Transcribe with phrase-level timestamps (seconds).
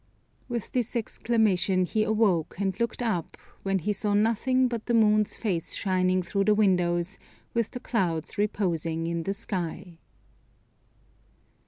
[0.49, 5.35] With this exclamation he awoke, and looked up, when he saw nothing but the moon's
[5.35, 7.19] face shining through the windows,
[7.53, 9.99] with the clouds reposing in the sky.